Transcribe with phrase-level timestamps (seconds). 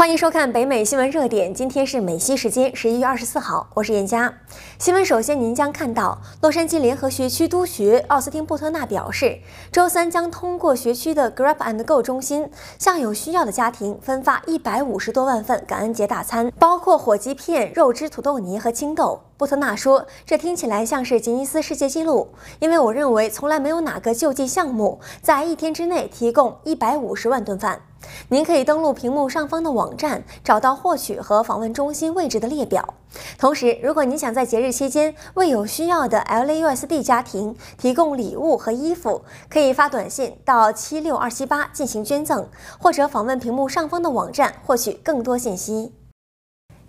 [0.00, 4.32] 欢迎收看北美新闻热点，今天是美西时间十一月二十四号，我是严佳。
[4.78, 9.38] 新闻首先，您将看到洛杉矶联合学区督学奥斯汀布特纳表示，
[9.70, 19.20] 周三将通过学区的 Grab and Go 中心，向有需要的家庭分发一百五十多万份感恩节大餐，包括火鸡片、肉汁土豆泥和青豆。
[19.40, 27.80] 波特纳说：“这听起来像是吉尼斯世界纪录，因为我认为从来没有哪个救济项目在一天之内提供一百五十万顿饭。”
[28.28, 32.92] 您可以登录屏幕上方的网站，找到获取和访问中心位置的列表。
[33.38, 42.46] 同时，如果您想在节日期间为有需要的 LAUSD 家庭提供礼物和衣服，可以发短信到七六二七八进行捐赠，
[42.78, 45.94] 或者访问屏幕上方的网站获取更多信息。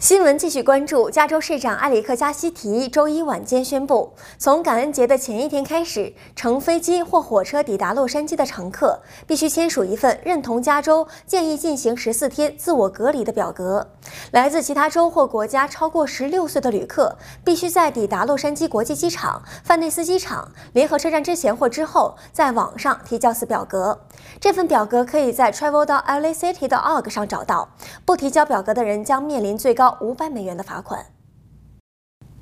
[0.01, 13.91] 新闻继续关注，加州市长埃里克加西提周一晚间宣布，从感恩节的前一天开始，乘飞机或火车抵达洛杉矶的乘客必须签署一份认同加州建议进行十四天自我隔离的表格。
[14.31, 24.01] 来自其他州或国家超过十六岁的旅客，必须在抵达洛杉矶国际机场、范内斯机场、联合车站之前或之后，在网上提交此表格。
[24.39, 27.69] 这份表格可以在 travel.lacity.org 上找到。
[28.05, 31.05] 不提交表格的人将面临最高五百美元的罚款。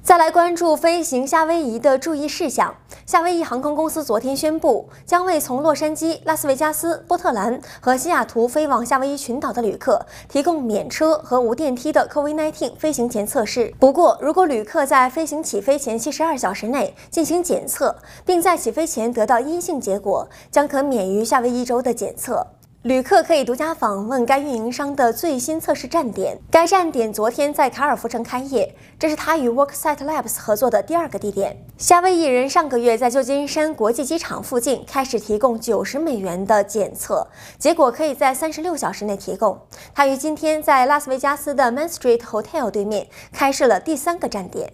[0.09, 2.75] 再来关注飞行夏威夷的注意事项。
[3.05, 13.71] 夏威夷航空公司昨天宣布，将为从洛杉矶、拉斯维加斯、波特兰和西雅图飞往夏威夷群岛的旅客提供免车和无电梯的 COVID-19 飞行前测试。
[13.79, 22.47] 不过，如果旅客在飞行起飞前七十二小时内进行检测，并在起飞前得到阴性结果，将可免于夏威夷州的检测。
[22.83, 26.39] 旅客可以独家访问该运营商的最新测试站点。
[26.49, 31.57] 该站点昨天在卡尔福城开业，这是他与 Worksite Labs 合作的第二个地点。
[31.77, 39.59] 夏威夷人上个月在旧金山国际机场附近开始提供九十美元的检测，结果可以在三十六小时内提供。
[39.93, 44.71] 他于今天在拉斯维加斯的 Main Street Hotel 对面开设了第三个站点。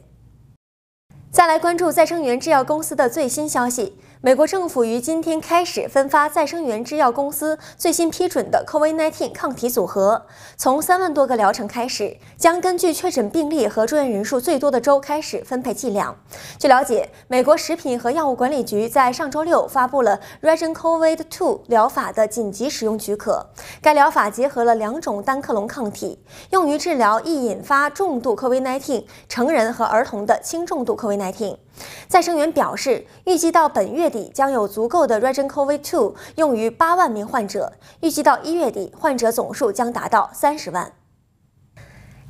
[1.32, 3.98] 再来关注再生元制药公司的最新消息。
[4.26, 10.26] 美国政府于今天开始分发再生元制药公司最新批准的 COVID-19 抗体组合，
[10.58, 16.18] 从三万多个疗程开始，将根据确诊病例和住院人数最多的州开始分配剂量。
[16.58, 23.46] 据了解，美国食品和药物管理局在上周六发布了 Regen COVID-2 疗法的紧急使用许可。
[23.80, 26.18] 该疗法结合了两种单克隆抗体，
[26.50, 31.58] 用于治疗易引发重度 COVID-19 成人和儿童的轻重度 COVID-19。
[32.08, 40.92] 再生元表示，预计到本月底将有足够的 Regen COVID-2 用于八万名患者，预计到一月底患者总数将达到三十万。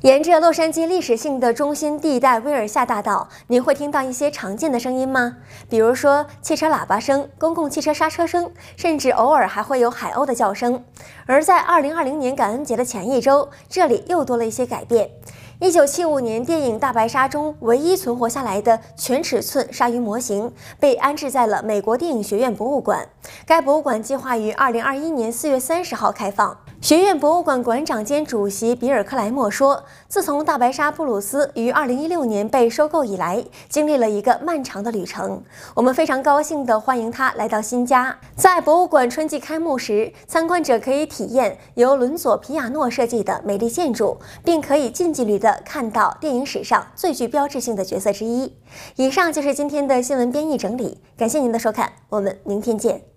[0.02, 5.38] 沿着洛杉矶历史性的中心地带威尔夏大道，您会听到一些常见的声音吗？
[5.70, 10.84] 比如说汽车喇叭声、公共汽车刹车声，甚至偶尔还会有海鸥的叫声。
[11.24, 15.10] 而在二零二零年感恩节的前一周，这里又多了一些改变。
[15.58, 23.08] 一九七五年电影《大白鲨》中唯一存活下来的全尺寸鲨鱼模型被安置在了美国电影学院博物馆。
[23.46, 26.58] 该博物馆计划于二零二一年四月三十号开放。
[26.86, 35.42] 学院博物馆馆长兼主席比尔·克莱默说：“自从大白鲨布鲁斯于二零一六年被收购以来，经历了一个漫长的旅程。
[35.74, 38.16] 我们非常高兴地欢迎他来到新家。
[38.36, 48.56] 在博物馆春季开幕时，参观者可以体验由伦佐·皮亚诺设计的美丽建筑，并可以近距离地看到电影史上最具标志性的角色之一。”
[48.94, 53.15] 以上就是今天的新闻编译整理，感谢您的收看，我们明天见。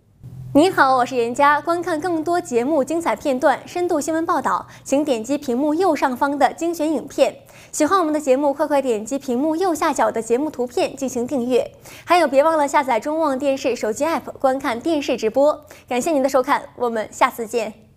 [0.51, 1.61] 您好，我是严佳。
[1.61, 7.35] 观看更多节目精彩片段、深度新闻报道，请点击屏幕右上方的精选影片。
[7.71, 11.71] 喜欢我们的节目，快快点击屏幕右下角的节目图片进行订阅。
[12.03, 15.65] 还有，别忘了下载中望电视手机 APP 观看电视直播。
[15.87, 17.88] 感谢您的收看，我们下次见。